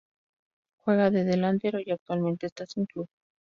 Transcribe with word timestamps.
Juega 0.79 1.11
de 1.11 1.25
delantero 1.25 1.77
y 1.79 1.91
actualmente 1.91 2.47
está 2.47 2.65
sin 2.65 2.87
club. 2.87 3.07